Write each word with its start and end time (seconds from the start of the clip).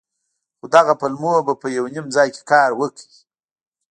خو 0.57 0.65
دغو 0.73 0.93
پلمو 1.01 1.33
به 1.45 1.53
په 1.61 1.67
يو 1.77 1.85
نيم 1.93 2.07
ځاى 2.15 2.29
کښې 2.33 2.43
کار 2.51 2.69
وکړ. 2.79 3.03